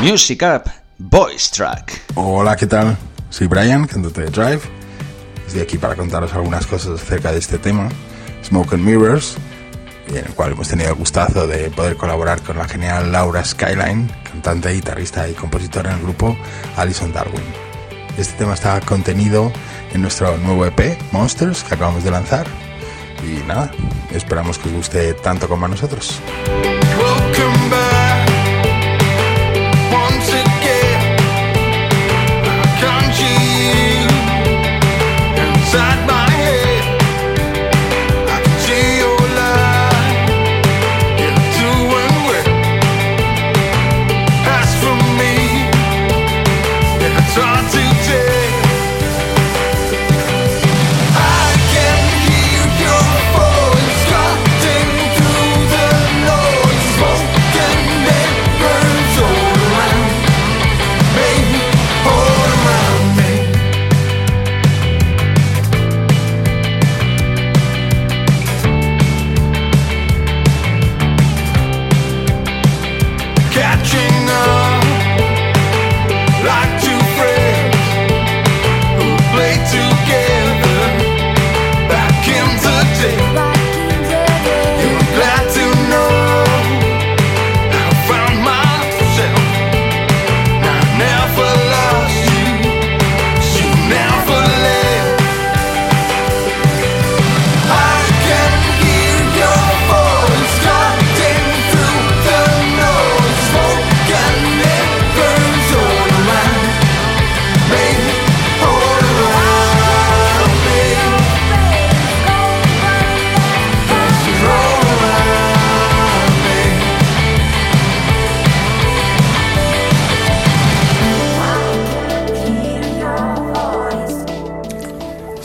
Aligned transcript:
Music 0.00 0.42
Up 0.42 0.70
Voice 0.98 1.50
Track. 1.50 2.02
Hola, 2.14 2.56
¿qué 2.56 2.66
tal? 2.66 2.96
Soy 3.30 3.46
Brian, 3.46 3.86
cantante 3.86 4.22
de 4.22 4.30
Drive. 4.30 4.60
Estoy 5.46 5.62
aquí 5.62 5.78
para 5.78 5.94
contaros 5.94 6.32
algunas 6.34 6.66
cosas 6.66 7.00
acerca 7.00 7.32
de 7.32 7.38
este 7.38 7.58
tema, 7.58 7.88
Smoke 8.44 8.74
and 8.74 8.84
Mirrors, 8.84 9.36
en 10.08 10.16
el 10.16 10.34
cual 10.34 10.52
hemos 10.52 10.68
tenido 10.68 10.90
el 10.90 10.96
gustazo 10.96 11.46
de 11.46 11.70
poder 11.70 11.96
colaborar 11.96 12.42
con 12.42 12.58
la 12.58 12.66
genial 12.66 13.12
Laura 13.12 13.44
Skyline, 13.44 14.10
cantante, 14.24 14.72
guitarrista 14.72 15.28
y 15.28 15.34
compositora 15.34 15.90
en 15.90 15.98
el 15.98 16.02
grupo 16.02 16.36
Alison 16.76 17.12
Darwin. 17.12 17.44
Este 18.18 18.34
tema 18.34 18.54
está 18.54 18.80
contenido 18.80 19.52
en 19.92 20.02
nuestro 20.02 20.36
nuevo 20.38 20.66
EP, 20.66 20.98
Monsters, 21.12 21.64
que 21.64 21.74
acabamos 21.74 22.04
de 22.04 22.10
lanzar. 22.10 22.46
Y 23.22 23.46
nada, 23.46 23.70
esperamos 24.12 24.58
que 24.58 24.68
os 24.68 24.74
guste 24.74 25.14
tanto 25.14 25.48
como 25.48 25.66
a 25.66 25.68
nosotros. 25.68 26.20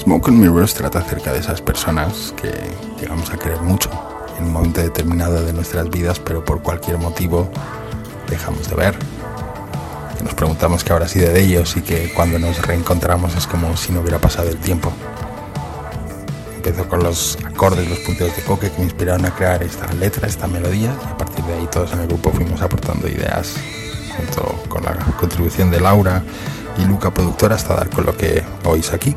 Smoke 0.09 0.29
and 0.29 0.39
Mirrors 0.39 0.73
trata 0.73 0.97
acerca 0.97 1.31
de 1.33 1.37
esas 1.37 1.61
personas 1.61 2.33
que 2.35 2.51
llegamos 2.99 3.29
a 3.29 3.37
querer 3.37 3.61
mucho 3.61 3.91
en 4.39 4.45
un 4.45 4.53
momento 4.53 4.81
determinado 4.81 5.45
de 5.45 5.53
nuestras 5.53 5.87
vidas, 5.87 6.19
pero 6.19 6.43
por 6.43 6.63
cualquier 6.63 6.97
motivo 6.97 7.47
dejamos 8.27 8.67
de 8.67 8.75
ver. 8.75 8.97
Nos 10.23 10.33
preguntamos 10.33 10.83
qué 10.83 10.93
habrá 10.93 11.07
sido 11.07 11.31
de 11.31 11.39
ellos 11.43 11.77
y 11.77 11.81
que 11.81 12.11
cuando 12.11 12.39
nos 12.39 12.59
reencontramos 12.65 13.35
es 13.35 13.45
como 13.45 13.77
si 13.77 13.91
no 13.91 13.99
hubiera 13.99 14.17
pasado 14.17 14.49
el 14.49 14.57
tiempo. 14.57 14.91
Empezó 16.55 16.89
con 16.89 17.03
los 17.03 17.37
acordes, 17.45 17.87
los 17.87 17.99
punteos 17.99 18.35
de 18.35 18.41
coque 18.41 18.71
que 18.71 18.79
me 18.79 18.85
inspiraron 18.85 19.27
a 19.27 19.35
crear 19.35 19.61
esta 19.61 19.93
letra, 19.93 20.27
esta 20.27 20.47
melodía, 20.47 20.91
y 21.07 21.07
a 21.07 21.17
partir 21.17 21.45
de 21.45 21.53
ahí 21.53 21.67
todos 21.71 21.93
en 21.93 21.99
el 21.99 22.07
grupo 22.07 22.31
fuimos 22.31 22.63
aportando 22.63 23.07
ideas, 23.07 23.57
junto 24.17 24.59
con 24.69 24.83
la 24.83 24.95
contribución 25.19 25.69
de 25.69 25.79
Laura 25.79 26.23
y 26.79 26.85
Luca, 26.85 27.13
productora, 27.13 27.53
hasta 27.53 27.75
dar 27.75 27.91
con 27.91 28.07
lo 28.07 28.17
que 28.17 28.43
oís 28.63 28.91
aquí. 28.91 29.15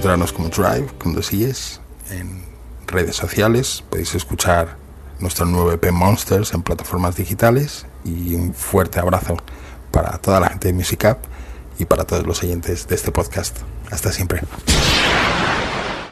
Encontrarnos 0.00 0.32
como 0.32 0.48
Drive, 0.48 0.86
con 0.98 1.14
dos 1.14 1.30
en 2.10 2.42
redes 2.90 3.16
sociales. 3.16 3.84
Podéis 3.88 4.14
escuchar 4.14 4.76
nuestro 5.18 5.46
nuevo 5.46 5.72
EP 5.72 5.90
Monsters 5.90 6.52
en 6.54 6.62
plataformas 6.62 7.16
digitales. 7.16 7.86
Y 8.04 8.34
un 8.34 8.54
fuerte 8.54 8.98
abrazo 8.98 9.36
para 9.90 10.18
toda 10.18 10.40
la 10.40 10.48
gente 10.48 10.68
de 10.68 10.74
Music 10.74 11.04
Up 11.10 11.18
y 11.78 11.84
para 11.84 12.04
todos 12.04 12.26
los 12.26 12.42
oyentes 12.42 12.88
de 12.88 12.94
este 12.94 13.10
podcast. 13.10 13.58
Hasta 13.90 14.12
siempre. 14.12 14.42